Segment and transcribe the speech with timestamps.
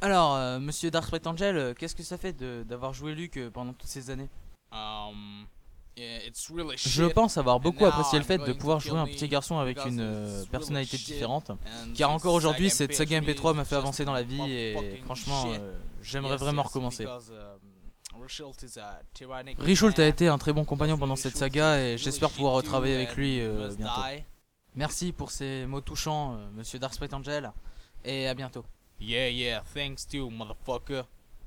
[0.00, 3.36] Alors, euh, monsieur Dark Sprite Angel, euh, qu'est-ce que ça fait de- d'avoir joué Luke
[3.36, 4.28] euh, pendant toutes ces années
[4.70, 5.46] Um,
[5.96, 9.28] yeah, it's really Je pense avoir beaucoup apprécié le fait de pouvoir jouer un petit
[9.28, 11.50] garçon avec une euh, personnalité différente.
[11.50, 11.56] And
[11.96, 15.44] Car encore aujourd'hui, cette saga MP3 MP3 m'a fait avancer dans la vie et franchement,
[15.58, 17.06] euh, j'aimerais vraiment recommencer.
[17.06, 17.18] um,
[19.58, 23.16] Richult a été un très bon compagnon pendant cette saga et j'espère pouvoir retravailler avec
[23.16, 24.00] lui euh, bientôt.
[24.74, 27.50] Merci pour ces mots touchants, euh, monsieur Dark Sprite Angel,
[28.04, 28.64] et à bientôt.
[28.98, 31.06] Yeah, yeah, thanks too, motherfucker.